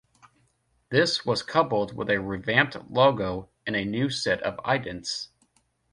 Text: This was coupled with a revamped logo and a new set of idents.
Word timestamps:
This 0.89 1.27
was 1.27 1.43
coupled 1.43 1.95
with 1.95 2.09
a 2.09 2.19
revamped 2.19 2.89
logo 2.89 3.49
and 3.67 3.75
a 3.75 3.85
new 3.85 4.09
set 4.09 4.41
of 4.41 4.57
idents. 4.65 5.27